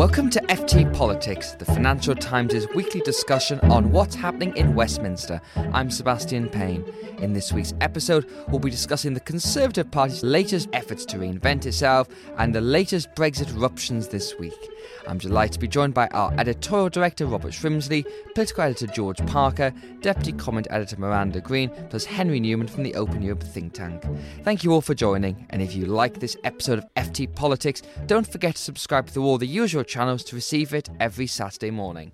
[0.00, 5.42] Welcome to FT Politics, the Financial Times' weekly discussion on what's happening in Westminster.
[5.74, 6.90] I'm Sebastian Payne.
[7.18, 12.08] In this week's episode, we'll be discussing the Conservative Party's latest efforts to reinvent itself
[12.38, 14.70] and the latest Brexit eruptions this week.
[15.06, 19.72] I'm delighted to be joined by our editorial director, Robert Shrimsley, political editor, George Parker,
[20.00, 24.04] deputy comment editor, Miranda Green, plus Henry Newman from the Open Europe think tank.
[24.44, 28.26] Thank you all for joining, and if you like this episode of FT Politics, don't
[28.26, 32.12] forget to subscribe through all the usual channels to receive it every Saturday morning.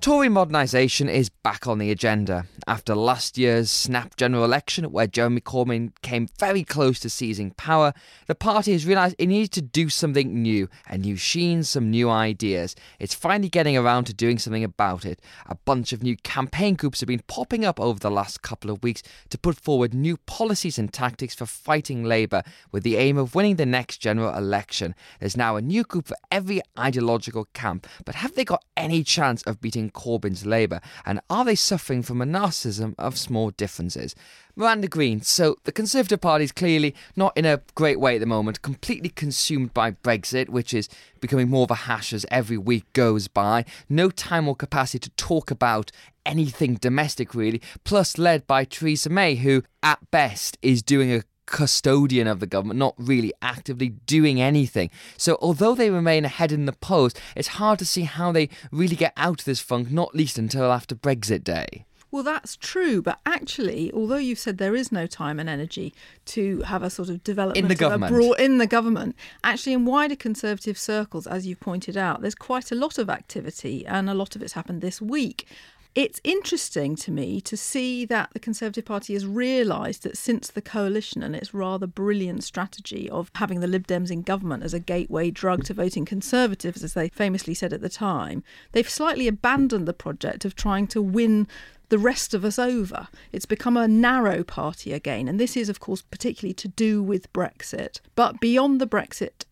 [0.00, 2.46] Tory modernisation is back on the agenda.
[2.68, 7.92] After last year's snap general election, where Jeremy Corbyn came very close to seizing power,
[8.28, 12.08] the party has realised it needs to do something new, a new sheen, some new
[12.08, 12.76] ideas.
[13.00, 15.20] It's finally getting around to doing something about it.
[15.46, 18.84] A bunch of new campaign groups have been popping up over the last couple of
[18.84, 23.34] weeks to put forward new policies and tactics for fighting Labour with the aim of
[23.34, 24.94] winning the next general election.
[25.18, 29.42] There's now a new group for every ideological camp, but have they got any chance
[29.42, 30.80] of beating Corbyn's Labour?
[31.04, 34.14] And are they suffering from a narcissism of small differences?
[34.56, 38.26] Miranda Green, so the Conservative Party is clearly not in a great way at the
[38.26, 40.88] moment, completely consumed by Brexit, which is
[41.20, 43.64] becoming more of a hash as every week goes by.
[43.88, 45.92] No time or capacity to talk about
[46.26, 52.28] anything domestic, really, plus led by Theresa May, who at best is doing a custodian
[52.28, 54.90] of the government, not really actively doing anything.
[55.16, 58.96] So, although they remain ahead in the polls, it's hard to see how they really
[58.96, 61.84] get out of this funk, not least until after Brexit Day.
[62.10, 65.92] Well, that's true, but actually, although you've said there is no time and energy
[66.26, 69.84] to have a sort of development in the government, broad, in the government, actually, in
[69.84, 74.14] wider conservative circles, as you've pointed out, there's quite a lot of activity, and a
[74.14, 75.46] lot of it's happened this week.
[75.94, 80.62] It's interesting to me to see that the Conservative Party has realised that since the
[80.62, 84.78] coalition and its rather brilliant strategy of having the Lib Dems in government as a
[84.78, 89.88] gateway drug to voting Conservatives, as they famously said at the time, they've slightly abandoned
[89.88, 91.48] the project of trying to win
[91.88, 93.08] the rest of us over.
[93.32, 95.26] It's become a narrow party again.
[95.26, 98.00] And this is, of course, particularly to do with Brexit.
[98.14, 99.46] But beyond the Brexit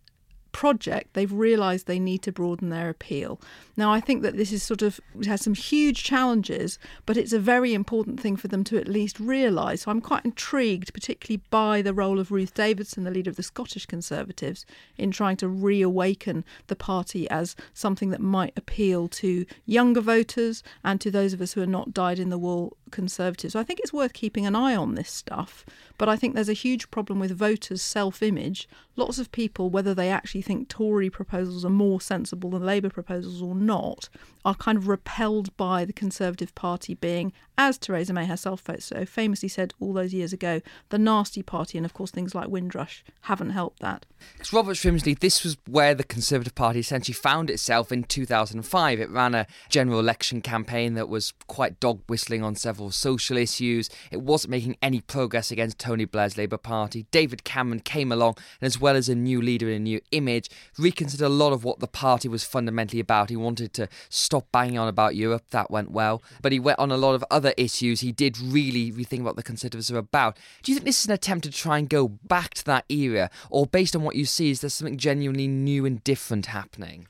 [0.56, 3.38] project, they've realised they need to broaden their appeal.
[3.76, 7.38] Now, I think that this is sort of has some huge challenges, but it's a
[7.38, 9.82] very important thing for them to at least realise.
[9.82, 13.42] So I'm quite intrigued, particularly by the role of Ruth Davidson, the leader of the
[13.42, 14.64] Scottish Conservatives,
[14.96, 21.02] in trying to reawaken the party as something that might appeal to younger voters and
[21.02, 23.52] to those of us who are not dyed in the wool Conservatives.
[23.52, 25.64] So I think it's worth keeping an eye on this stuff.
[25.98, 28.68] But I think there's a huge problem with voters' self image.
[28.96, 33.42] Lots of people, whether they actually think Tory proposals are more sensible than Labour proposals
[33.42, 34.08] or not,
[34.44, 39.48] are kind of repelled by the Conservative Party being, as Theresa May herself so famously
[39.48, 40.60] said all those years ago,
[40.90, 41.78] the nasty party.
[41.78, 44.06] And of course, things like Windrush haven't helped that.
[44.32, 49.00] Because Robert Shrimsley, this was where the Conservative Party essentially found itself in 2005.
[49.00, 53.90] It ran a general election campaign that was quite dog whistling on several social issues.
[54.10, 57.06] It wasn't making any progress against Tony Blair's Labour Party.
[57.10, 60.48] David Cameron came along, and as well as a new leader and a new image,
[60.78, 63.30] reconsidered a lot of what the party was fundamentally about.
[63.30, 65.44] He wanted to stop banging on about Europe.
[65.50, 66.22] That went well.
[66.42, 68.00] But he went on a lot of other issues.
[68.00, 70.38] He did really rethink what the Conservatives are about.
[70.62, 73.30] Do you think this is an attempt to try and go back to that era?
[73.50, 77.08] Or based on what you see, is there something genuinely new and different happening?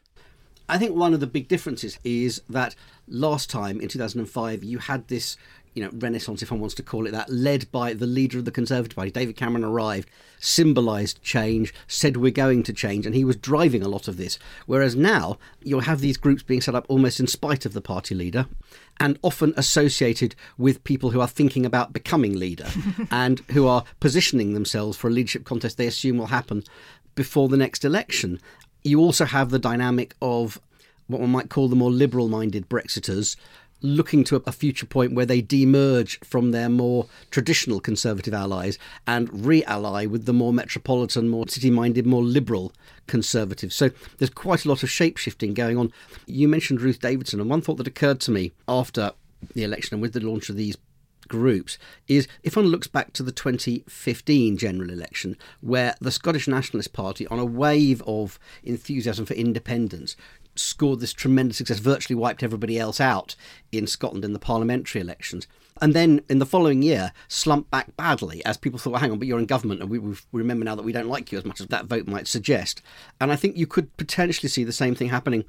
[0.68, 2.74] I think one of the big differences is that
[3.08, 5.36] last time in 2005 you had this
[5.76, 8.46] you know, renaissance, if one wants to call it that, led by the leader of
[8.46, 9.10] the Conservative Party.
[9.10, 10.08] David Cameron arrived,
[10.40, 14.38] symbolised change, said we're going to change, and he was driving a lot of this.
[14.64, 18.14] Whereas now, you'll have these groups being set up almost in spite of the party
[18.14, 18.46] leader,
[18.98, 22.68] and often associated with people who are thinking about becoming leader
[23.10, 26.64] and who are positioning themselves for a leadership contest they assume will happen
[27.14, 28.40] before the next election.
[28.86, 30.60] You also have the dynamic of
[31.08, 33.34] what one might call the more liberal minded Brexiters
[33.82, 39.44] looking to a future point where they demerge from their more traditional conservative allies and
[39.44, 42.72] re-ally with the more metropolitan, more city-minded, more liberal
[43.08, 43.74] conservatives.
[43.74, 45.92] So there's quite a lot of shape-shifting going on.
[46.26, 49.10] You mentioned Ruth Davidson, and one thought that occurred to me after
[49.54, 50.76] the election and with the launch of these
[51.28, 51.78] groups
[52.08, 57.26] is if one looks back to the 2015 general election, where the Scottish Nationalist Party,
[57.28, 60.16] on a wave of enthusiasm for independence,
[60.54, 63.36] scored this tremendous success, virtually wiped everybody else out
[63.72, 65.46] in Scotland in the parliamentary elections.
[65.82, 69.18] And then in the following year, slumped back badly as people thought, well, hang on,
[69.18, 71.44] but you're in government and we, we remember now that we don't like you as
[71.44, 72.80] much as that vote might suggest.
[73.20, 75.44] And I think you could potentially see the same thing happening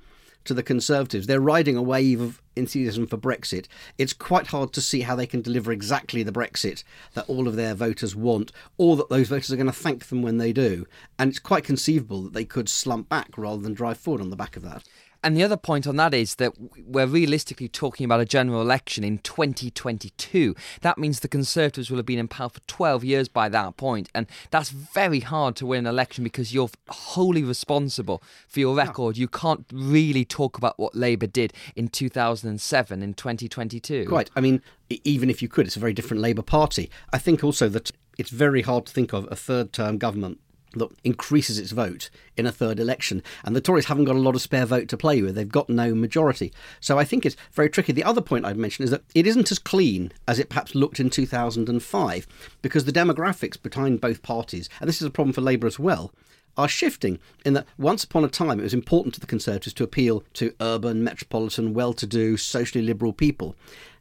[0.48, 1.28] to the Conservatives.
[1.28, 3.68] They're riding a wave of enthusiasm for Brexit.
[3.98, 6.84] It's quite hard to see how they can deliver exactly the Brexit
[7.14, 10.22] that all of their voters want, or that those voters are going to thank them
[10.22, 10.86] when they do.
[11.20, 14.36] And it's quite conceivable that they could slump back rather than drive forward on the
[14.36, 14.84] back of that.
[15.24, 16.54] And the other point on that is that
[16.86, 20.56] we're realistically talking about a general election in 2022.
[20.82, 24.10] That means the Conservatives will have been in power for 12 years by that point,
[24.14, 29.18] and that's very hard to win an election because you're wholly responsible for your record.
[29.18, 34.06] You can't really talk about what Labour did in 2007 in 2022.
[34.08, 34.30] Quite.
[34.36, 36.90] I mean, even if you could, it's a very different Labour Party.
[37.12, 40.40] I think also that it's very hard to think of a third term government
[40.74, 43.24] that increases its vote in a third election.
[43.44, 45.36] And the Tories haven't got a lot of spare vote to play with.
[45.36, 46.54] They've got no majority.
[46.80, 47.94] So I think it's very tricky.
[47.94, 51.00] The other point I'd mention is that it isn't as clean as it perhaps looked
[51.00, 52.28] in 2005
[52.62, 56.12] because the demographics behind both parties, and this is a problem for Labour as well,
[56.58, 59.84] are shifting in that once upon a time it was important to the Conservatives to
[59.84, 63.56] appeal to urban, metropolitan, well to do, socially liberal people.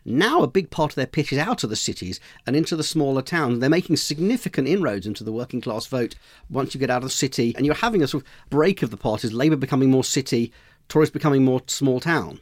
[0.08, 2.84] Now, a big part of their pitch is out of the cities and into the
[2.84, 3.58] smaller towns.
[3.58, 6.14] They're making significant inroads into the working class vote
[6.48, 7.52] once you get out of the city.
[7.56, 10.52] And you're having a sort of break of the parties, Labour becoming more city,
[10.88, 12.38] Tories becoming more small town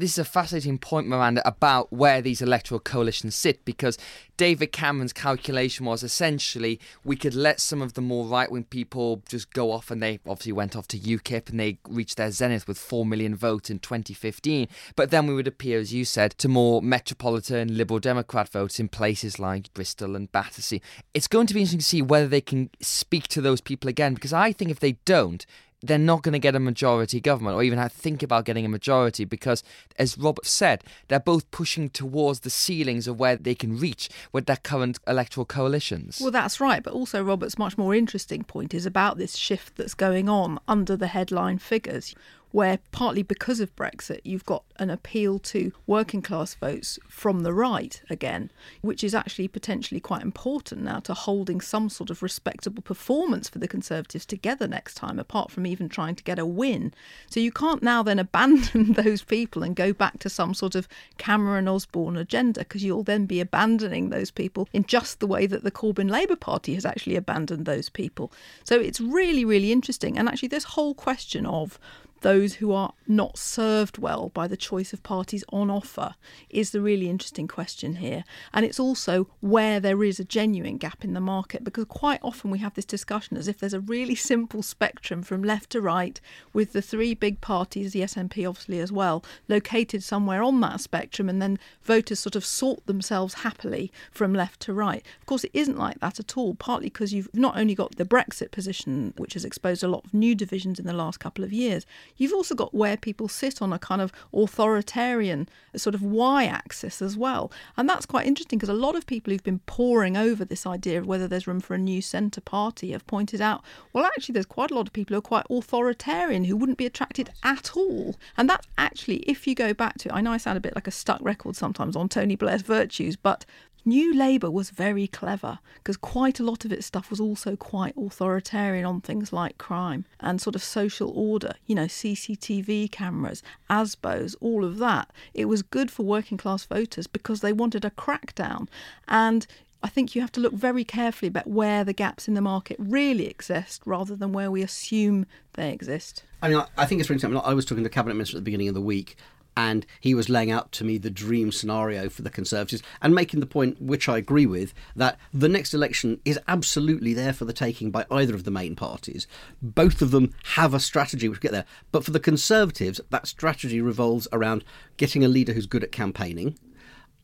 [0.00, 3.98] this is a fascinating point, Miranda, about where these electoral coalitions sit because
[4.36, 9.22] David Cameron's calculation was essentially we could let some of the more right wing people
[9.28, 12.66] just go off, and they obviously went off to UKIP and they reached their zenith
[12.66, 14.68] with 4 million votes in 2015.
[14.96, 18.88] But then we would appear, as you said, to more metropolitan Liberal Democrat votes in
[18.88, 20.80] places like Bristol and Battersea.
[21.12, 24.14] It's going to be interesting to see whether they can speak to those people again
[24.14, 25.44] because I think if they don't,
[25.82, 29.24] they're not going to get a majority government or even think about getting a majority
[29.24, 29.62] because,
[29.98, 34.46] as Robert said, they're both pushing towards the ceilings of where they can reach with
[34.46, 36.18] their current electoral coalitions.
[36.20, 36.82] Well, that's right.
[36.82, 40.96] But also, Robert's much more interesting point is about this shift that's going on under
[40.96, 42.14] the headline figures
[42.52, 47.52] where partly because of Brexit, you've got an appeal to working class votes from the
[47.52, 48.50] right again,
[48.80, 53.58] which is actually potentially quite important now to holding some sort of respectable performance for
[53.58, 56.92] the Conservatives together next time, apart from even trying to get a win.
[57.28, 60.88] So you can't now then abandon those people and go back to some sort of
[61.18, 65.62] Cameron Osborne agenda, because you'll then be abandoning those people in just the way that
[65.62, 68.32] the Corbyn Labour Party has actually abandoned those people.
[68.64, 70.18] So it's really, really interesting.
[70.18, 71.78] And actually, this whole question of
[72.20, 76.14] those who are not served well by the choice of parties on offer
[76.48, 78.24] is the really interesting question here.
[78.52, 82.50] And it's also where there is a genuine gap in the market because quite often
[82.50, 86.20] we have this discussion as if there's a really simple spectrum from left to right
[86.52, 91.28] with the three big parties, the SNP obviously as well, located somewhere on that spectrum
[91.28, 95.04] and then voters sort of sort themselves happily from left to right.
[95.20, 98.04] Of course, it isn't like that at all, partly because you've not only got the
[98.04, 101.52] Brexit position, which has exposed a lot of new divisions in the last couple of
[101.52, 106.44] years, You've also got where people sit on a kind of authoritarian sort of y
[106.44, 107.52] axis as well.
[107.76, 110.98] And that's quite interesting because a lot of people who've been poring over this idea
[110.98, 114.46] of whether there's room for a new centre party have pointed out, well, actually, there's
[114.46, 118.16] quite a lot of people who are quite authoritarian who wouldn't be attracted at all.
[118.36, 120.86] And that's actually, if you go back to, I know I sound a bit like
[120.86, 123.44] a stuck record sometimes on Tony Blair's virtues, but
[123.84, 127.94] New Labour was very clever because quite a lot of its stuff was also quite
[127.96, 134.36] authoritarian on things like crime and sort of social order, you know, CCTV cameras, ASBOs,
[134.40, 135.10] all of that.
[135.34, 138.68] It was good for working class voters because they wanted a crackdown.
[139.08, 139.46] And
[139.82, 142.76] I think you have to look very carefully about where the gaps in the market
[142.78, 146.22] really exist rather than where we assume they exist.
[146.42, 147.40] I mean, I think it's really interesting.
[147.42, 149.16] I was talking to the cabinet minister at the beginning of the week,
[149.60, 153.40] and he was laying out to me the dream scenario for the Conservatives and making
[153.40, 157.52] the point, which I agree with, that the next election is absolutely there for the
[157.52, 159.26] taking by either of the main parties.
[159.60, 161.66] Both of them have a strategy which get there.
[161.92, 164.64] But for the Conservatives, that strategy revolves around
[164.96, 166.58] getting a leader who's good at campaigning,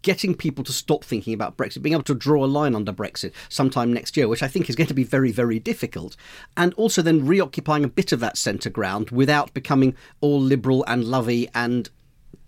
[0.02, 3.32] getting people to stop thinking about Brexit, being able to draw a line under Brexit
[3.48, 6.18] sometime next year, which I think is going to be very, very difficult,
[6.54, 11.02] and also then reoccupying a bit of that centre ground without becoming all liberal and
[11.02, 11.88] lovey and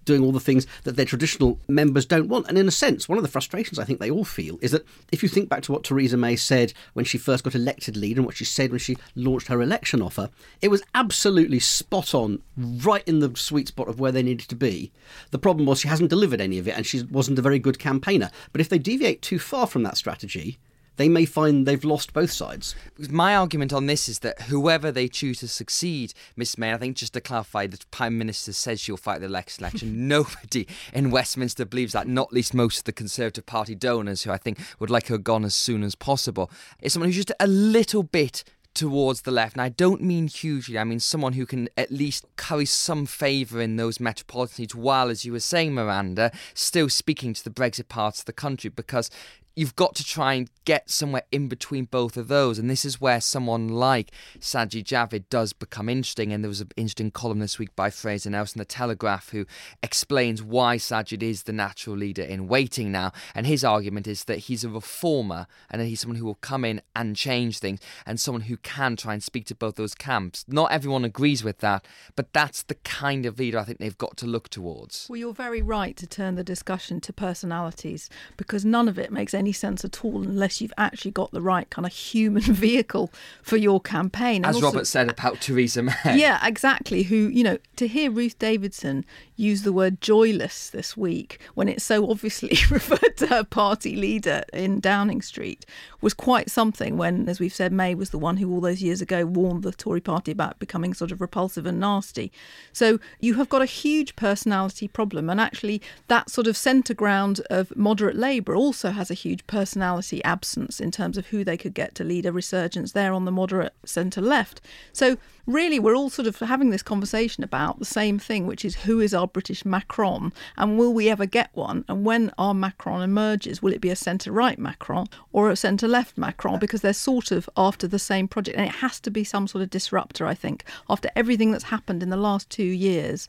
[0.08, 2.48] doing all the things that their traditional members don't want.
[2.48, 4.84] And in a sense, one of the frustrations I think they all feel is that
[5.12, 8.18] if you think back to what Theresa May said when she first got elected leader
[8.20, 12.42] and what she said when she launched her election offer, it was absolutely spot on,
[12.56, 14.90] right in the sweet spot of where they needed to be.
[15.30, 17.78] The problem was she hasn't delivered any of it and she wasn't a very good
[17.78, 18.30] campaigner.
[18.52, 20.58] But if they deviate too far from that strategy,
[20.98, 22.74] they may find they've lost both sides.
[23.08, 26.96] My argument on this is that whoever they choose to succeed, Miss May, I think
[26.96, 30.08] just to clarify, the Prime Minister says she'll fight the next election.
[30.08, 34.38] Nobody in Westminster believes that, not least most of the Conservative Party donors, who I
[34.38, 36.50] think would like her gone as soon as possible.
[36.82, 39.54] It's someone who's just a little bit towards the left.
[39.54, 43.60] And I don't mean hugely, I mean someone who can at least carry some favour
[43.60, 47.88] in those metropolitan seats, while, as you were saying, Miranda, still speaking to the Brexit
[47.88, 49.10] parts of the country, because
[49.58, 52.60] you've got to try and get somewhere in between both of those.
[52.60, 56.32] And this is where someone like Sajid Javid does become interesting.
[56.32, 59.46] And there was an interesting column this week by Fraser Nelson, in The Telegraph, who
[59.82, 63.10] explains why Sajid is the natural leader in waiting now.
[63.34, 66.64] And his argument is that he's a reformer and that he's someone who will come
[66.64, 70.44] in and change things and someone who can try and speak to both those camps.
[70.46, 71.84] Not everyone agrees with that,
[72.14, 75.08] but that's the kind of leader I think they've got to look towards.
[75.10, 79.34] Well, you're very right to turn the discussion to personalities because none of it makes
[79.34, 83.10] any any sense at all unless you've actually got the right kind of human vehicle
[83.42, 84.44] for your campaign.
[84.44, 85.94] As also, Robert said about Theresa May.
[86.04, 87.04] Yeah, exactly.
[87.04, 91.80] Who, you know, to hear Ruth Davidson use the word joyless this week when it
[91.80, 95.64] so obviously referred to her party leader in Downing Street
[96.00, 99.00] was quite something when, as we've said, May was the one who all those years
[99.00, 102.30] ago warned the Tory party about becoming sort of repulsive and nasty.
[102.72, 105.30] So you have got a huge personality problem.
[105.30, 110.22] And actually, that sort of centre ground of moderate Labour also has a huge personality
[110.24, 113.30] absence in terms of who they could get to lead a resurgence there on the
[113.30, 114.60] moderate centre left.
[114.92, 115.16] So
[115.46, 119.00] really, we're all sort of having this conversation about the same thing, which is who
[119.00, 121.84] is our British Macron and will we ever get one?
[121.88, 125.88] And when our Macron emerges, will it be a centre right Macron or a centre
[125.88, 126.58] left Macron?
[126.58, 128.56] Because they're sort of after the same project.
[128.56, 132.02] And it has to be some sort of disruptor, I think, after everything that's happened
[132.02, 133.26] in the last two years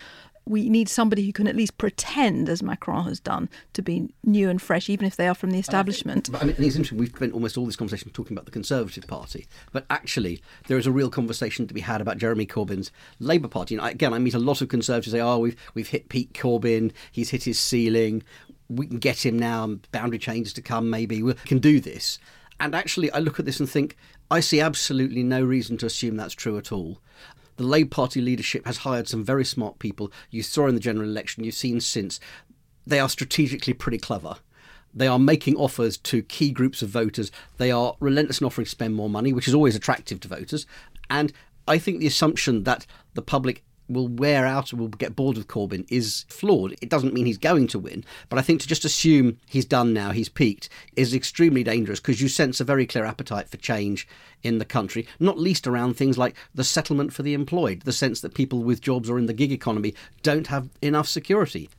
[0.49, 4.49] we need somebody who can at least pretend, as Macron has done, to be new
[4.49, 6.27] and fresh, even if they are from the establishment.
[6.29, 6.97] I, think, I mean, it's interesting.
[6.97, 10.87] We've spent almost all this conversation talking about the Conservative Party, but actually, there is
[10.87, 13.75] a real conversation to be had about Jeremy Corbyn's Labour Party.
[13.75, 16.91] And again, I meet a lot of Conservatives say, "Oh, we've we've hit peak Corbyn.
[17.11, 18.23] He's hit his ceiling.
[18.69, 19.77] We can get him now.
[19.91, 20.89] Boundary changes to come.
[20.89, 22.17] Maybe we can do this."
[22.59, 23.95] And actually, I look at this and think,
[24.31, 26.99] I see absolutely no reason to assume that's true at all
[27.59, 30.13] the Labour Party leadership has hired some very smart people.
[30.31, 32.17] You saw in the general election, you've seen since.
[32.87, 34.37] They are strategically pretty clever.
[34.93, 37.33] They are making offers to key groups of voters.
[37.57, 40.65] They are relentless in offering to spend more money, which is always attractive to voters.
[41.09, 41.33] And
[41.67, 45.47] I think the assumption that the public will wear out or will get bored with
[45.47, 46.75] Corbyn is flawed.
[46.81, 49.93] It doesn't mean he's going to win, but I think to just assume he's done
[49.93, 54.07] now, he's peaked, is extremely dangerous because you sense a very clear appetite for change
[54.43, 58.21] in the country, not least around things like the settlement for the employed, the sense
[58.21, 59.93] that people with jobs or in the gig economy
[60.23, 61.69] don't have enough security.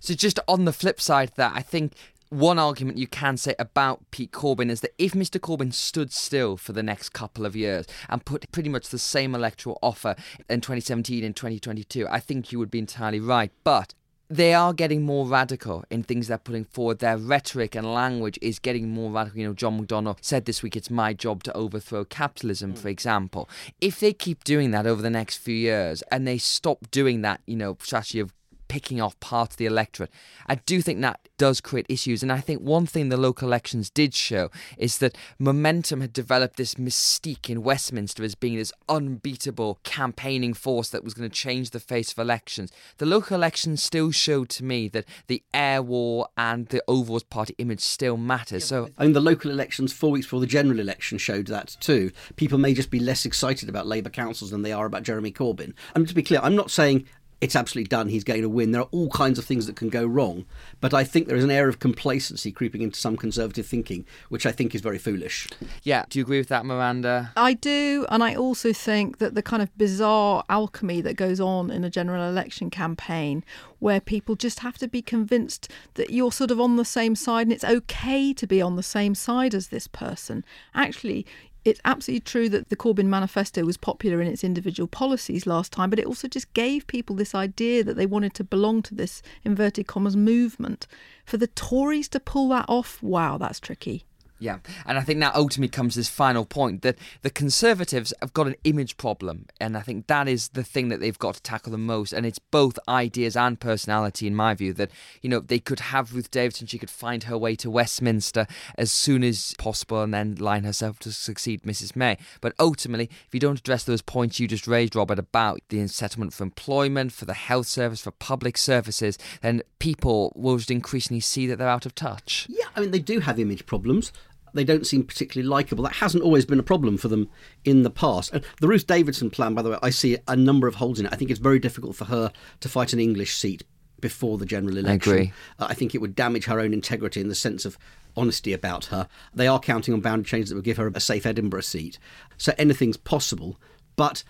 [0.00, 1.92] So just on the flip side that, I think
[2.28, 5.38] one argument you can say about peak Corbyn is that if Mr.
[5.40, 9.34] Corbyn stood still for the next couple of years and put pretty much the same
[9.34, 10.16] electoral offer
[10.48, 13.52] in 2017 and 2022, I think you would be entirely right.
[13.64, 13.94] But
[14.28, 16.98] they are getting more radical in things they're putting forward.
[16.98, 19.40] Their rhetoric and language is getting more radical.
[19.40, 22.76] You know, John McDonnell said this week it's my job to overthrow capitalism, hmm.
[22.76, 23.48] for example.
[23.80, 27.40] If they keep doing that over the next few years and they stop doing that,
[27.46, 28.32] you know, strategy of
[28.68, 30.10] picking off part of the electorate.
[30.46, 32.22] I do think that does create issues.
[32.22, 36.56] And I think one thing the local elections did show is that momentum had developed
[36.56, 41.70] this mystique in Westminster as being this unbeatable campaigning force that was going to change
[41.70, 42.72] the face of elections.
[42.98, 47.54] The local elections still showed to me that the air war and the Overalls Party
[47.58, 48.64] image still matters.
[48.64, 52.12] So I mean, the local elections four weeks before the general election showed that too.
[52.36, 55.74] People may just be less excited about Labour councils than they are about Jeremy Corbyn.
[55.94, 57.06] I mean, to be clear, I'm not saying
[57.40, 58.08] it's absolutely done.
[58.08, 58.72] He's going to win.
[58.72, 60.46] There are all kinds of things that can go wrong,
[60.80, 64.46] but I think there is an air of complacency creeping into some conservative thinking, which
[64.46, 65.46] I think is very foolish.
[65.82, 67.32] Yeah, do you agree with that, Miranda?
[67.36, 71.70] I do, and I also think that the kind of bizarre alchemy that goes on
[71.70, 73.44] in a general election campaign,
[73.78, 77.42] where people just have to be convinced that you're sort of on the same side
[77.42, 80.42] and it's okay to be on the same side as this person.
[80.74, 81.26] Actually,
[81.66, 85.90] it's absolutely true that the Corbyn manifesto was popular in its individual policies last time,
[85.90, 89.22] but it also just gave people this idea that they wanted to belong to this
[89.44, 90.86] inverted commas movement.
[91.24, 94.04] For the Tories to pull that off, wow, that's tricky.
[94.38, 98.34] Yeah, and I think that ultimately comes to this final point that the Conservatives have
[98.34, 101.42] got an image problem, and I think that is the thing that they've got to
[101.42, 102.12] tackle the most.
[102.12, 104.74] And it's both ideas and personality, in my view.
[104.74, 104.90] That
[105.22, 108.92] you know they could have Ruth Davidson, she could find her way to Westminster as
[108.92, 112.18] soon as possible, and then line herself to succeed Mrs May.
[112.42, 116.34] But ultimately, if you don't address those points you just raised, Robert, about the settlement
[116.34, 121.46] for employment, for the health service, for public services, then people will just increasingly see
[121.46, 122.46] that they're out of touch.
[122.50, 124.12] Yeah, I mean they do have image problems
[124.56, 125.84] they don't seem particularly likable.
[125.84, 127.28] That hasn't always been a problem for them
[127.64, 128.32] in the past.
[128.32, 131.06] And the Ruth Davidson plan, by the way, I see a number of holes in
[131.06, 131.12] it.
[131.12, 133.62] I think it's very difficult for her to fight an English seat
[134.00, 135.12] before the general election.
[135.12, 135.32] I agree.
[135.58, 137.78] Uh, I think it would damage her own integrity in the sense of
[138.16, 139.08] honesty about her.
[139.34, 141.98] They are counting on boundary changes that would give her a safe Edinburgh seat.
[142.36, 143.58] So anything's possible.
[143.96, 144.22] But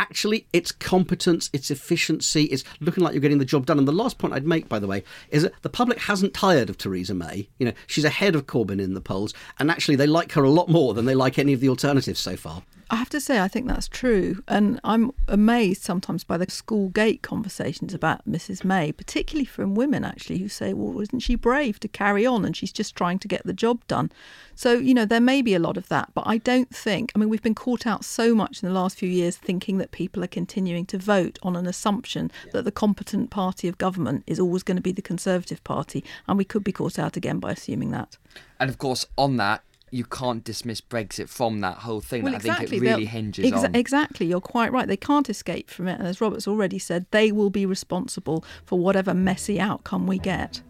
[0.00, 3.78] actually its competence, its efficiency is looking like you're getting the job done.
[3.78, 6.70] And the last point I'd make, by the way, is that the public hasn't tired
[6.70, 7.48] of Theresa May.
[7.58, 10.50] You know, she's ahead of Corbyn in the polls, and actually they like her a
[10.50, 12.62] lot more than they like any of the alternatives so far.
[12.92, 14.42] I have to say, I think that's true.
[14.48, 18.64] And I'm amazed sometimes by the school gate conversations about Mrs.
[18.64, 22.56] May, particularly from women, actually, who say, well, isn't she brave to carry on and
[22.56, 24.10] she's just trying to get the job done?
[24.56, 27.20] So, you know, there may be a lot of that, but I don't think, I
[27.20, 30.24] mean, we've been caught out so much in the last few years thinking that people
[30.24, 34.64] are continuing to vote on an assumption that the competent party of government is always
[34.64, 36.04] going to be the Conservative Party.
[36.26, 38.18] And we could be caught out again by assuming that.
[38.58, 42.38] And of course, on that, you can't dismiss Brexit from that whole thing well, that
[42.38, 42.66] exactly.
[42.66, 43.74] I think it really They'll, hinges exa- on.
[43.74, 44.86] Exactly, you're quite right.
[44.86, 45.98] They can't escape from it.
[45.98, 50.62] And as Robert's already said, they will be responsible for whatever messy outcome we get.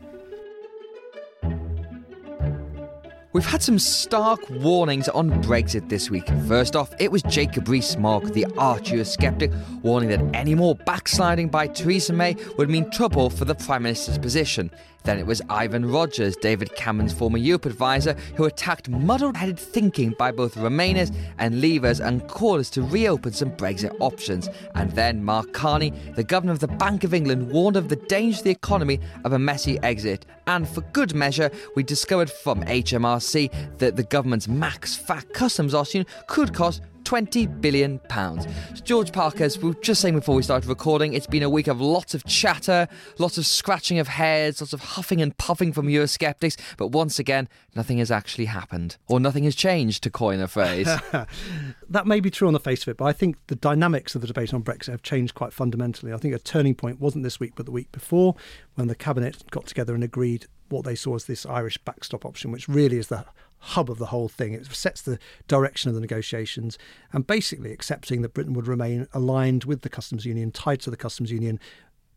[3.32, 6.28] We've had some stark warnings on Brexit this week.
[6.48, 12.12] First off, it was Jacob Rees-Mogg, the arch-skeptic, warning that any more backsliding by Theresa
[12.12, 14.68] May would mean trouble for the Prime Minister's position.
[15.04, 20.14] Then it was Ivan Rogers, David Cameron's former Europe advisor, who attacked muddled headed thinking
[20.18, 24.48] by both Remainers and Leavers and called us to reopen some Brexit options.
[24.74, 28.38] And then Mark Carney, the governor of the Bank of England, warned of the danger
[28.38, 30.26] to the economy of a messy exit.
[30.46, 36.04] And for good measure, we discovered from HMRC that the government's max fac customs option
[36.26, 38.46] could cost 20 billion pounds.
[38.82, 41.66] George Parker, as we were just saying before we started recording, it's been a week
[41.66, 42.88] of lots of chatter,
[43.18, 47.48] lots of scratching of heads, lots of huffing and puffing from Eurosceptics, but once again,
[47.74, 48.96] nothing has actually happened.
[49.08, 50.86] Or nothing has changed, to coin a phrase.
[51.88, 54.20] that may be true on the face of it, but I think the dynamics of
[54.20, 56.12] the debate on Brexit have changed quite fundamentally.
[56.12, 58.34] I think a turning point wasn't this week, but the week before,
[58.74, 62.50] when the Cabinet got together and agreed what they saw as this Irish backstop option,
[62.50, 63.24] which really is the
[63.60, 64.54] hub of the whole thing.
[64.54, 66.78] It sets the direction of the negotiations
[67.12, 70.96] and basically accepting that Britain would remain aligned with the customs union, tied to the
[70.96, 71.60] customs union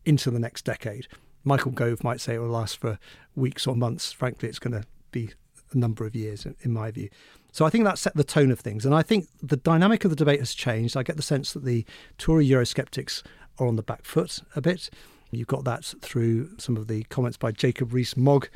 [0.04, 1.06] into the next decade.
[1.44, 2.98] Michael Gove might say it will last for
[3.36, 4.12] weeks or months.
[4.12, 5.30] Frankly, it's going to be
[5.72, 7.10] a number of years, in my view.
[7.52, 8.86] So I think that set the tone of things.
[8.86, 10.96] And I think the dynamic of the debate has changed.
[10.96, 11.84] I get the sense that the
[12.18, 13.22] Tory Eurosceptics
[13.58, 14.88] are on the back foot a bit.
[15.30, 18.48] You've got that through some of the comments by Jacob Rees-Mogg,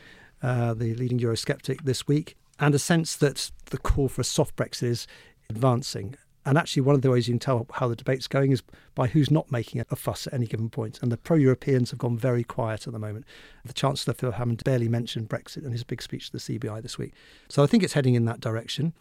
[0.43, 4.57] uh, the leading Eurosceptic this week and a sense that the call for a soft
[4.57, 5.07] Brexit is
[5.49, 6.17] advancing.
[6.45, 8.63] And actually, one of the ways you can tell how the debate's going is
[8.95, 10.99] by who's not making a fuss at any given point.
[11.03, 13.27] And the pro Europeans have gone very quiet at the moment.
[13.67, 16.97] The Chancellor, Phil Hammond, barely mentioned Brexit in his big speech to the CBI this
[16.97, 17.13] week.
[17.49, 18.95] So I think it's heading in that direction.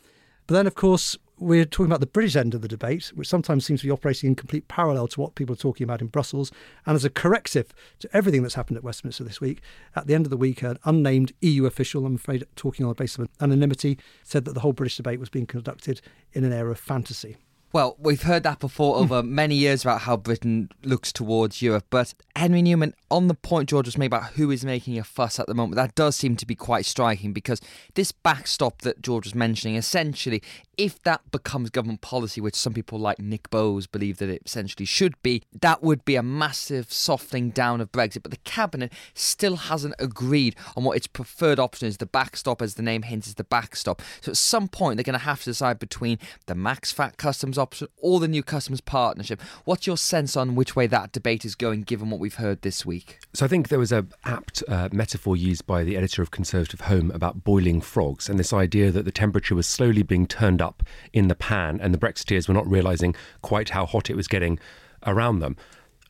[0.46, 3.66] But then, of course, we're talking about the British end of the debate, which sometimes
[3.66, 6.52] seems to be operating in complete parallel to what people are talking about in Brussels.
[6.86, 9.62] And as a corrective to everything that's happened at Westminster this week,
[9.96, 12.96] at the end of the week, an unnamed EU official, I'm afraid talking on the
[12.96, 16.02] basis of anonymity, said that the whole British debate was being conducted
[16.34, 17.38] in an era of fantasy.
[17.74, 19.04] Well, we've heard that before hmm.
[19.04, 23.70] over many years about how Britain looks towards Europe, but Henry Newman, on the point
[23.70, 26.36] George was made about who is making a fuss at the moment, that does seem
[26.38, 27.60] to be quite striking because
[27.96, 30.42] this backstop that George was mentioning, essentially,
[30.78, 34.86] if that becomes government policy, which some people like Nick Boles believe that it essentially
[34.86, 38.22] should be, that would be a massive softening down of Brexit.
[38.22, 41.98] But the cabinet still hasn't agreed on what its preferred option is.
[41.98, 44.02] The backstop, as the name hints, is the backstop.
[44.22, 47.57] So at some point, they're going to have to decide between the max fac customs
[47.58, 49.42] option or the new customs partnership.
[49.66, 52.86] What's your sense on which way that debate is going, given what we've heard this
[52.86, 53.20] week?
[53.34, 56.82] So I think there was a apt uh, metaphor used by the editor of Conservative
[56.82, 60.68] Home about boiling frogs and this idea that the temperature was slowly being turned up
[60.68, 64.28] up in the pan, and the Brexiteers were not realising quite how hot it was
[64.28, 64.60] getting
[65.06, 65.56] around them.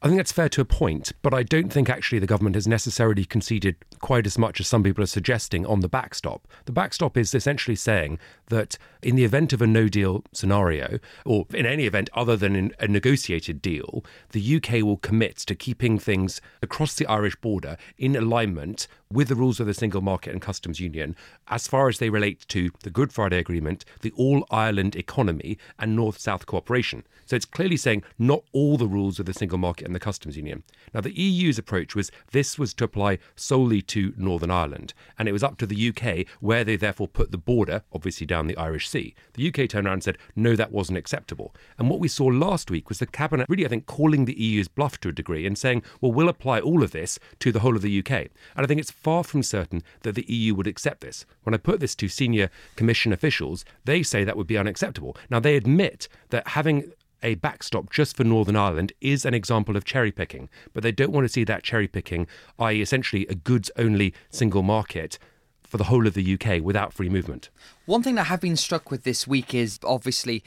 [0.02, 2.68] I think that's fair to a point, but I don't think actually the government has
[2.68, 6.48] necessarily conceded quite as much as some people are suggesting on the backstop.
[6.66, 11.48] The backstop is essentially saying that in the event of a no deal scenario, or
[11.52, 16.42] in any event other than a negotiated deal, the UK will commit to keeping things
[16.62, 20.80] across the Irish border in alignment with the rules of the single market and customs
[20.80, 21.15] union
[21.48, 25.96] as far as they relate to the Good Friday Agreement, the All Ireland economy, and
[25.96, 27.04] North South cooperation.
[27.26, 30.38] So it's clearly saying not all the rules of the single market and the customs
[30.38, 30.63] union.
[30.93, 35.34] Now, the EU's approach was this was to apply solely to Northern Ireland, and it
[35.34, 38.88] was up to the UK where they therefore put the border, obviously down the Irish
[38.88, 39.13] Sea.
[39.34, 41.54] The UK turned around and said, no, that wasn't acceptable.
[41.78, 44.70] And what we saw last week was the Cabinet really, I think, calling the EU's
[44.70, 47.76] bluff to a degree and saying, well, we'll apply all of this to the whole
[47.76, 48.12] of the UK.
[48.12, 51.26] And I think it's far from certain that the EU would accept this.
[51.44, 55.16] When I put this to senior Commission officials, they say that would be unacceptable.
[55.30, 56.92] Now, they admit that having
[57.24, 61.12] a backstop just for Northern Ireland is an example of cherry picking, but they don't
[61.12, 62.28] want to see that cherry picking,
[62.60, 65.18] i.e., essentially a goods only single market
[65.64, 67.50] for the whole of the UK without free movement.
[67.86, 70.44] One thing that I have been struck with this week is obviously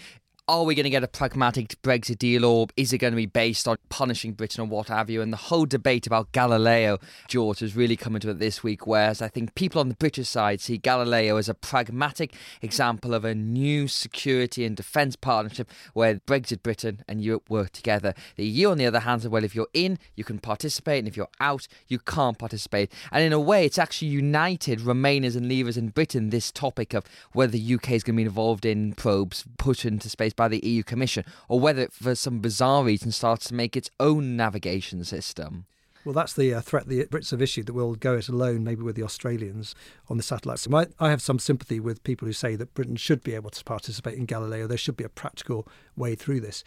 [0.51, 3.27] are we going to get a pragmatic Brexit deal or is it going to be
[3.27, 5.23] based on punishing Britain or what have you?
[5.23, 9.23] And the whole debate about Galileo, George, has really come into it this week, whereas
[9.23, 13.33] I think people on the British side see Galileo as a pragmatic example of a
[13.33, 18.13] new security and defence partnership where Brexit Britain and Europe work together.
[18.35, 21.07] The EU, on the other hand, said, well, if you're in, you can participate, and
[21.07, 22.93] if you're out, you can't participate.
[23.13, 27.05] And in a way, it's actually united Remainers and Leavers in Britain, this topic of
[27.35, 30.67] whether the UK is going to be involved in probes put into space by the
[30.67, 35.05] EU Commission, or whether it, for some bizarre reason, starts to make its own navigation
[35.05, 35.67] system.
[36.03, 38.81] Well, that's the uh, threat the Brits have issued that we'll go it alone, maybe
[38.81, 39.75] with the Australians
[40.09, 40.63] on the satellites.
[40.63, 43.51] So I, I have some sympathy with people who say that Britain should be able
[43.51, 44.67] to participate in Galileo.
[44.67, 46.65] There should be a practical way through this.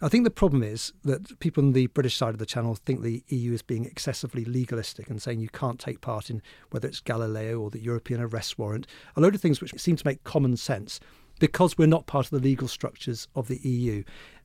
[0.00, 3.02] I think the problem is that people on the British side of the channel think
[3.02, 6.98] the EU is being excessively legalistic and saying you can't take part in whether it's
[6.98, 10.56] Galileo or the European arrest warrant, a load of things which seem to make common
[10.56, 10.98] sense
[11.42, 14.04] because we're not part of the legal structures of the EU.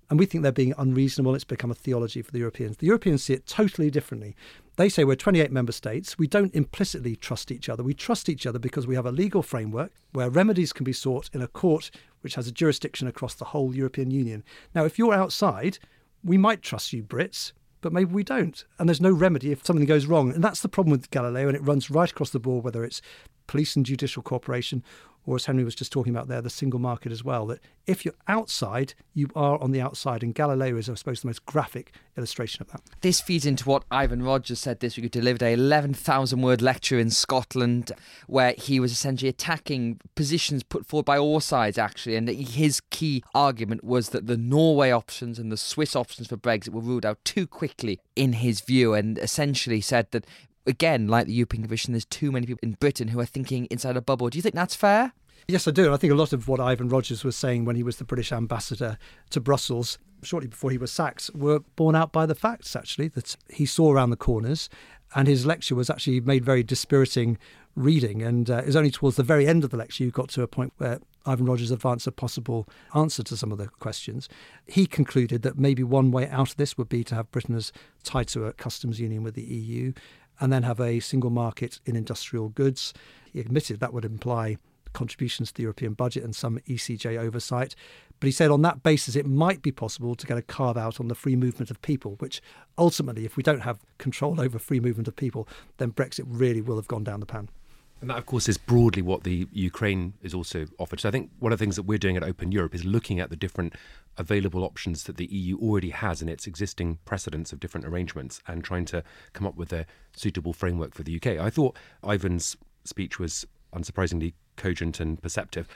[0.10, 1.36] And we think they're being unreasonable.
[1.36, 2.77] It's become a theology for the Europeans.
[2.77, 4.36] The Europeans see it totally differently.
[4.77, 6.17] They say we're 28 member states.
[6.17, 7.83] We don't implicitly trust each other.
[7.83, 11.29] We trust each other because we have a legal framework where remedies can be sought
[11.33, 14.43] in a court which has a jurisdiction across the whole European Union.
[14.73, 15.77] Now, if you're outside,
[16.23, 18.65] we might trust you, Brits, but maybe we don't.
[18.79, 20.33] And there's no remedy if something goes wrong.
[20.33, 23.03] And that's the problem with Galileo, and it runs right across the board, whether it's
[23.45, 24.83] police and judicial cooperation
[25.27, 27.45] or as Henry was just talking about there, the single market as well.
[27.47, 30.23] That if you're outside, you are on the outside.
[30.23, 32.81] And Galileo is, I suppose, the most graphic illustration of that.
[33.01, 35.03] This feeds into what Ivan Rogers said this week.
[35.03, 37.91] He delivered a 11,000 word lecture in Scotland
[38.27, 42.15] where he was essentially attacking positions put forward by all sides, actually.
[42.15, 46.69] And his key argument was that the Norway options and the Swiss options for Brexit
[46.69, 50.25] were ruled out too quickly, in his view, and essentially said that
[50.67, 53.97] again, like the European Commission, there's too many people in Britain who are thinking inside
[53.97, 54.30] a bubble.
[54.30, 55.13] Do you think that's fair?
[55.47, 55.93] Yes, I do.
[55.93, 58.32] I think a lot of what Ivan Rogers was saying when he was the British
[58.32, 58.97] ambassador
[59.30, 63.38] to Brussels shortly before he was sacked were borne out by the facts, actually, that
[63.49, 64.69] he saw around the corners.
[65.15, 67.38] And his lecture was actually made very dispiriting
[67.75, 68.21] reading.
[68.21, 70.41] And uh, it was only towards the very end of the lecture you got to
[70.41, 74.27] a point where Ivan Rogers advanced a possible answer to some of the questions.
[74.65, 77.71] He concluded that maybe one way out of this would be to have Britain as
[78.03, 79.93] tied to a customs union with the EU
[80.39, 82.93] and then have a single market in industrial goods.
[83.32, 84.58] He admitted that would imply
[84.93, 87.76] contributions to the European budget and some ECJ oversight.
[88.19, 91.00] But he said on that basis, it might be possible to get a carve out
[91.00, 92.41] on the free movement of people, which
[92.78, 95.47] ultimately, if we don't have control over free movement of people,
[95.78, 97.50] then Brexit really will have gone down the pan.
[97.99, 100.99] And that, of course, is broadly what the Ukraine is also offered.
[100.99, 103.19] So I think one of the things that we're doing at Open Europe is looking
[103.19, 103.73] at the different
[104.17, 108.63] available options that the EU already has in its existing precedents of different arrangements and
[108.63, 111.39] trying to come up with a suitable framework for the UK.
[111.39, 115.67] I thought Ivan's speech was unsurprisingly cogent and perceptive.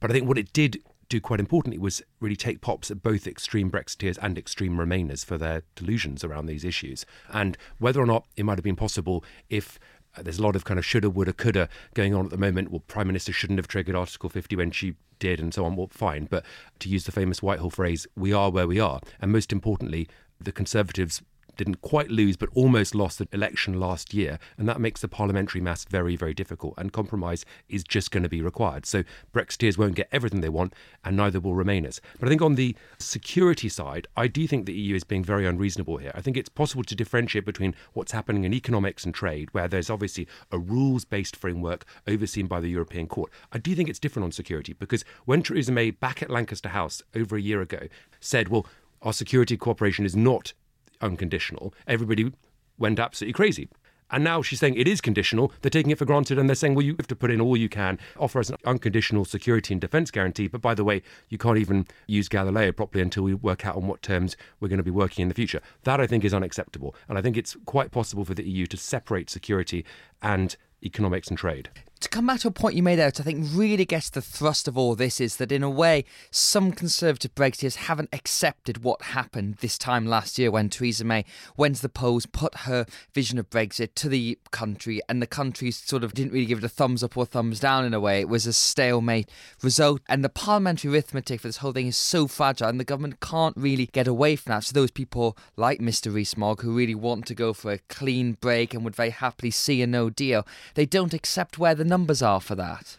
[0.00, 3.26] But I think what it did do quite importantly was really take pops at both
[3.26, 7.04] extreme Brexiteers and extreme Remainers for their delusions around these issues.
[7.32, 9.78] And whether or not it might have been possible if
[10.22, 12.70] there's a lot of kind of shoulda, woulda, coulda going on at the moment.
[12.70, 15.76] Well, Prime Minister shouldn't have triggered Article 50 when she did, and so on.
[15.76, 16.26] Well, fine.
[16.26, 16.44] But
[16.80, 19.00] to use the famous Whitehall phrase, we are where we are.
[19.20, 20.08] And most importantly,
[20.40, 21.22] the Conservatives
[21.60, 24.38] didn't quite lose but almost lost the election last year.
[24.56, 26.72] And that makes the parliamentary mass very, very difficult.
[26.78, 28.86] And compromise is just going to be required.
[28.86, 30.72] So Brexiteers won't get everything they want,
[31.04, 32.00] and neither will Remainers.
[32.18, 35.44] But I think on the security side, I do think the EU is being very
[35.44, 36.12] unreasonable here.
[36.14, 39.90] I think it's possible to differentiate between what's happening in economics and trade, where there's
[39.90, 43.30] obviously a rules based framework overseen by the European Court.
[43.52, 47.02] I do think it's different on security because when Theresa May, back at Lancaster House
[47.14, 48.66] over a year ago, said, well,
[49.02, 50.52] our security cooperation is not
[51.00, 52.32] unconditional, everybody
[52.78, 53.68] went absolutely crazy.
[54.10, 55.52] And now she's saying it is conditional.
[55.62, 57.56] They're taking it for granted and they're saying, well, you have to put in all
[57.56, 60.48] you can, offer us an unconditional security and defence guarantee.
[60.48, 63.86] But by the way, you can't even use Galileo properly until we work out on
[63.86, 65.60] what terms we're going to be working in the future.
[65.84, 66.94] That I think is unacceptable.
[67.08, 69.84] And I think it's quite possible for the EU to separate security
[70.22, 73.46] and economics and trade to come back to a point you made out, I think
[73.52, 77.76] really gets the thrust of all this is that in a way, some Conservative Brexiteers
[77.76, 81.26] haven't accepted what happened this time last year when Theresa May
[81.58, 85.70] went to the polls, put her vision of Brexit to the country, and the country
[85.70, 88.20] sort of didn't really give it a thumbs up or thumbs down in a way.
[88.20, 89.30] It was a stalemate
[89.62, 93.20] result, and the parliamentary arithmetic for this whole thing is so fragile, and the government
[93.20, 94.64] can't really get away from that.
[94.64, 96.12] So those people like Mr.
[96.12, 99.82] Rees-Mogg who really want to go for a clean break and would very happily see
[99.82, 102.96] a no deal, they don't accept where the numbers are for that?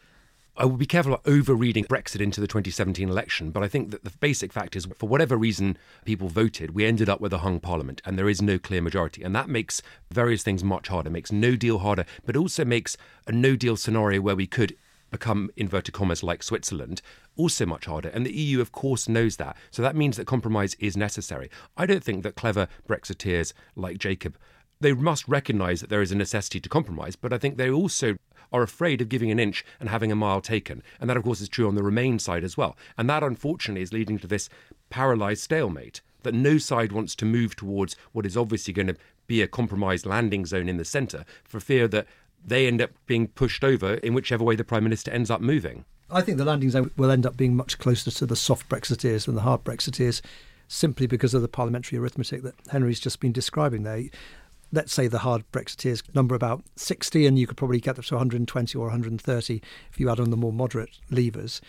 [0.58, 4.04] I would be careful about overreading Brexit into the 2017 election, but I think that
[4.04, 7.62] the basic fact is, for whatever reason people voted, we ended up with a hung
[7.62, 9.24] parliament and there is no clear majority.
[9.24, 13.32] And that makes various things much harder, makes no deal harder, but also makes a
[13.32, 14.76] no deal scenario where we could
[15.10, 17.02] become, inverted commas, like Switzerland,
[17.38, 18.10] also much harder.
[18.10, 19.56] And the EU, of course, knows that.
[19.72, 21.50] So that means that compromise is necessary.
[21.78, 24.38] I don't think that clever Brexiteers like Jacob
[24.82, 28.18] they must recognise that there is a necessity to compromise, but I think they also
[28.52, 30.84] are afraid of giving an inch and having a mile taken.
[31.00, 32.78] And that, of course, is true on the Remain side as well.
[32.98, 34.50] And that, unfortunately, is leading to this
[34.90, 39.42] paralysed stalemate that no side wants to move towards what is obviously going to be
[39.42, 42.06] a compromised landing zone in the centre for fear that
[42.44, 45.86] they end up being pushed over in whichever way the Prime Minister ends up moving.
[46.10, 49.26] I think the landing zone will end up being much closer to the soft Brexiteers
[49.26, 50.22] than the hard Brexiteers
[50.68, 54.04] simply because of the parliamentary arithmetic that Henry's just been describing there
[54.72, 58.16] let's say the hard Brexiteers number about 60, and you could probably get them to
[58.16, 61.62] 120 or 130 if you add on the more moderate leavers.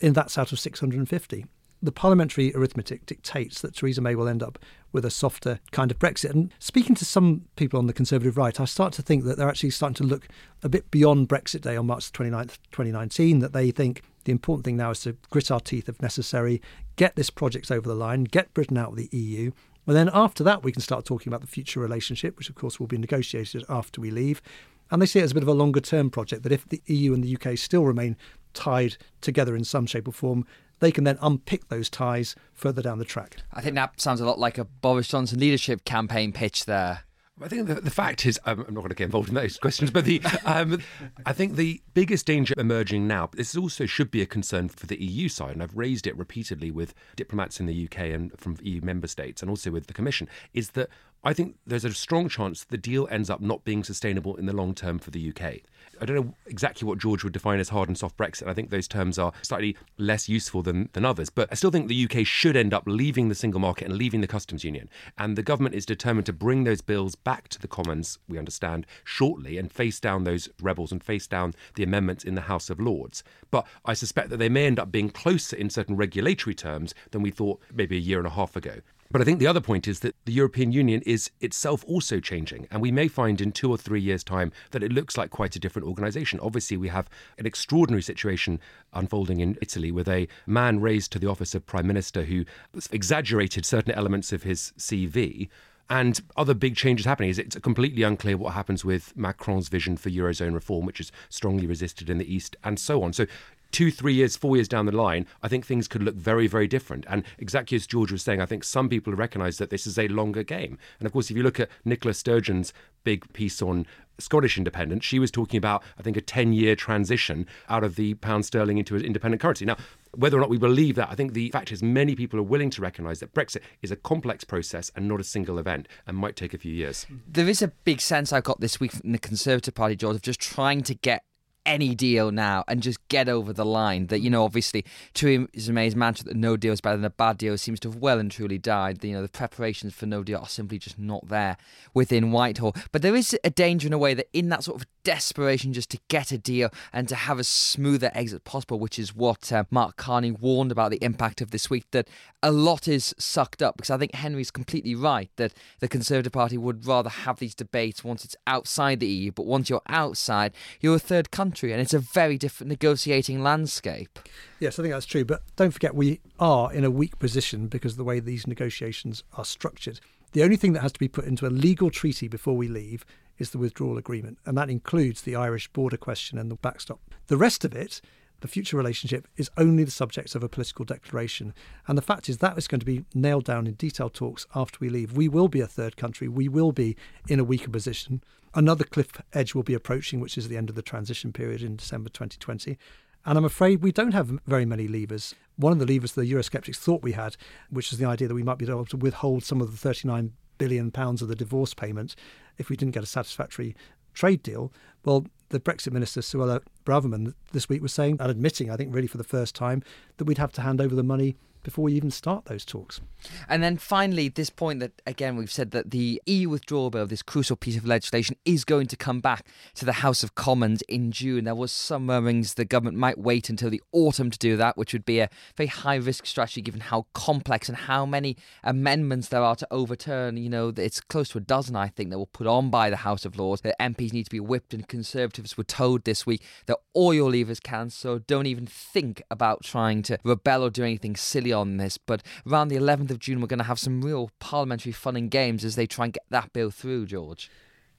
[0.00, 1.46] And that's out of 650.
[1.80, 4.58] The parliamentary arithmetic dictates that Theresa May will end up
[4.90, 6.30] with a softer kind of Brexit.
[6.30, 9.48] And speaking to some people on the Conservative right, I start to think that they're
[9.48, 10.26] actually starting to look
[10.64, 14.76] a bit beyond Brexit Day on March 29th, 2019, that they think the important thing
[14.76, 16.60] now is to grit our teeth if necessary,
[16.96, 19.52] get this project over the line, get Britain out of the EU,
[19.88, 22.78] and then after that, we can start talking about the future relationship, which of course
[22.78, 24.42] will be negotiated after we leave.
[24.90, 26.82] And they see it as a bit of a longer term project that if the
[26.86, 28.16] EU and the UK still remain
[28.52, 30.46] tied together in some shape or form,
[30.80, 33.36] they can then unpick those ties further down the track.
[33.52, 37.00] I think that sounds a lot like a Boris Johnson leadership campaign pitch there.
[37.42, 39.58] I think the, the fact is, um, I'm not going to get involved in those
[39.60, 40.80] questions, but the um,
[41.26, 45.00] I think the biggest danger emerging now, this also should be a concern for the
[45.02, 48.80] EU side, and I've raised it repeatedly with diplomats in the UK and from EU
[48.80, 50.88] member states, and also with the Commission, is that
[51.24, 54.52] I think there's a strong chance the deal ends up not being sustainable in the
[54.52, 55.62] long term for the UK.
[56.00, 58.48] I don't know exactly what George would define as hard and soft Brexit.
[58.48, 61.30] I think those terms are slightly less useful than, than others.
[61.30, 64.20] But I still think the UK should end up leaving the single market and leaving
[64.20, 64.88] the customs union.
[65.16, 68.86] And the government is determined to bring those bills back to the Commons, we understand,
[69.04, 72.80] shortly and face down those rebels and face down the amendments in the House of
[72.80, 73.22] Lords.
[73.50, 77.22] But I suspect that they may end up being closer in certain regulatory terms than
[77.22, 78.80] we thought maybe a year and a half ago.
[79.10, 82.68] But I think the other point is that the European Union is itself also changing.
[82.70, 85.56] And we may find in two or three years' time that it looks like quite
[85.56, 86.38] a different organisation.
[86.40, 88.60] Obviously, we have an extraordinary situation
[88.92, 92.44] unfolding in Italy with a man raised to the office of Prime Minister who
[92.92, 95.48] exaggerated certain elements of his CV
[95.90, 97.30] and other big changes happening.
[97.30, 102.10] It's completely unclear what happens with Macron's vision for eurozone reform, which is strongly resisted
[102.10, 103.14] in the east, and so on.
[103.14, 103.26] So
[103.70, 106.66] two, three years, four years down the line, I think things could look very, very
[106.66, 107.04] different.
[107.08, 110.08] And exactly as George was saying, I think some people recognise that this is a
[110.08, 110.78] longer game.
[110.98, 112.72] And of course, if you look at Nicola Sturgeon's
[113.04, 113.86] big piece on
[114.18, 118.14] Scottish independence, she was talking about, I think, a 10 year transition out of the
[118.14, 119.64] pound sterling into an independent currency.
[119.64, 119.76] Now,
[120.14, 122.70] whether or not we believe that, I think the fact is many people are willing
[122.70, 126.34] to recognise that Brexit is a complex process and not a single event and might
[126.34, 127.06] take a few years.
[127.28, 130.22] There is a big sense I got this week from the Conservative Party, George, of
[130.22, 131.22] just trying to get
[131.68, 134.06] any deal now and just get over the line.
[134.06, 137.10] That you know, obviously, to Theresa May's mantra that no deal is better than a
[137.10, 139.04] bad deal seems to have well and truly died.
[139.04, 141.58] You know, the preparations for no deal are simply just not there
[141.94, 142.74] within Whitehall.
[142.90, 145.90] But there is a danger in a way that in that sort of desperation just
[145.90, 149.64] to get a deal and to have a smoother exit possible, which is what uh,
[149.70, 152.08] Mark Carney warned about the impact of this week, that
[152.42, 153.76] a lot is sucked up.
[153.76, 158.02] Because I think Henry's completely right that the Conservative Party would rather have these debates
[158.02, 161.94] once it's outside the EU, but once you're outside, you're a third country and it's
[161.94, 164.18] a very different negotiating landscape.
[164.60, 165.24] Yes, I think that's true.
[165.24, 169.24] But don't forget, we are in a weak position because of the way these negotiations
[169.36, 170.00] are structured.
[170.32, 173.04] The only thing that has to be put into a legal treaty before we leave
[173.38, 177.00] is the withdrawal agreement, and that includes the Irish border question and the backstop.
[177.28, 178.00] The rest of it,
[178.40, 181.54] the future relationship, is only the subject of a political declaration.
[181.86, 184.78] And the fact is that is going to be nailed down in detailed talks after
[184.80, 185.12] we leave.
[185.12, 186.96] We will be a third country, we will be
[187.28, 188.22] in a weaker position.
[188.54, 191.76] Another cliff edge will be approaching, which is the end of the transition period in
[191.76, 192.78] December 2020.
[193.26, 195.34] And I'm afraid we don't have very many levers.
[195.56, 197.36] One of the levers the Eurosceptics thought we had,
[197.68, 200.32] which is the idea that we might be able to withhold some of the 39
[200.56, 202.16] billion pounds of the divorce payment
[202.56, 203.76] if we didn't get a satisfactory
[204.14, 204.72] trade deal.
[205.04, 209.06] Well, the Brexit minister, Suella Braverman, this week was saying and admitting, I think, really
[209.06, 209.82] for the first time,
[210.16, 211.36] that we'd have to hand over the money
[211.68, 213.02] before we even start those talks.
[213.46, 217.22] And then finally, this point that, again, we've said that the EU withdrawal bill, this
[217.22, 221.12] crucial piece of legislation, is going to come back to the House of Commons in
[221.12, 221.44] June.
[221.44, 224.94] There was some murmurings the government might wait until the autumn to do that, which
[224.94, 229.42] would be a very high risk strategy given how complex and how many amendments there
[229.42, 230.38] are to overturn.
[230.38, 232.96] You know, it's close to a dozen, I think, that were put on by the
[232.96, 233.60] House of Lords.
[233.60, 237.30] That MPs need to be whipped, and Conservatives were told this week that all your
[237.30, 241.76] levers can, so don't even think about trying to rebel or do anything silly on
[241.76, 241.98] this.
[241.98, 245.30] But around the 11th of June, we're going to have some real parliamentary fun and
[245.30, 247.50] games as they try and get that bill through, George.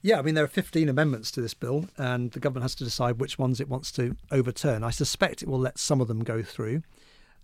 [0.02, 2.84] Yeah, I mean, there are 15 amendments to this bill, and the government has to
[2.84, 4.82] decide which ones it wants to overturn.
[4.82, 6.82] I suspect it will let some of them go through.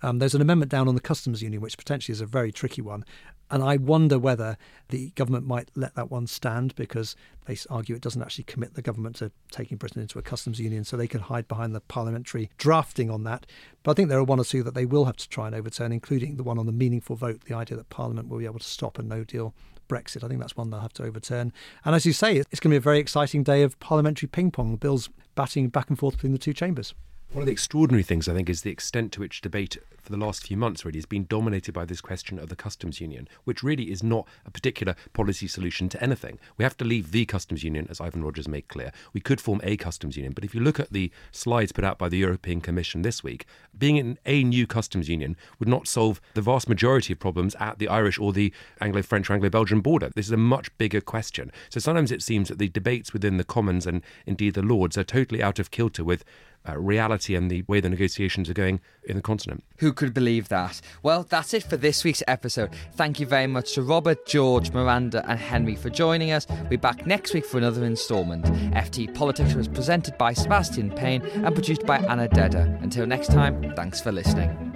[0.03, 2.83] Um, there's an amendment down on the customs union, which potentially is a very tricky
[2.83, 3.05] one.
[3.51, 4.57] And I wonder whether
[4.89, 7.15] the government might let that one stand because
[7.47, 10.85] they argue it doesn't actually commit the government to taking Britain into a customs union,
[10.85, 13.47] so they can hide behind the parliamentary drafting on that.
[13.83, 15.55] But I think there are one or two that they will have to try and
[15.55, 18.59] overturn, including the one on the meaningful vote, the idea that Parliament will be able
[18.59, 19.55] to stop a no deal
[19.89, 20.25] Brexit.
[20.25, 21.53] I think that's one they'll have to overturn.
[21.85, 24.51] And as you say, it's going to be a very exciting day of parliamentary ping
[24.51, 26.95] pong, bills batting back and forth between the two chambers.
[27.33, 30.17] One of the extraordinary things, I think, is the extent to which debate for the
[30.17, 33.63] last few months really has been dominated by this question of the customs union, which
[33.63, 36.39] really is not a particular policy solution to anything.
[36.57, 38.93] We have to leave the customs union, as Ivan Rogers made clear.
[39.13, 41.99] We could form a customs union, but if you look at the slides put out
[41.99, 43.45] by the European Commission this week,
[43.77, 47.79] being in a new customs union would not solve the vast majority of problems at
[47.79, 50.11] the Irish or the Anglo French or Anglo Belgian border.
[50.15, 51.51] This is a much bigger question.
[51.69, 55.05] So sometimes it seems that the debates within the Commons and indeed the Lords are
[55.05, 56.25] totally out of kilter with
[56.69, 59.65] uh, reality and the way the negotiations are going in the continent.
[59.79, 60.81] Who could believe that?
[61.03, 62.71] Well, that's it for this week's episode.
[62.95, 66.47] Thank you very much to Robert, George, Miranda, and Henry for joining us.
[66.49, 68.45] We'll be back next week for another instalment.
[68.75, 72.79] FT Politics was presented by Sebastian Payne and produced by Anna Dedder.
[72.83, 74.76] Until next time, thanks for listening.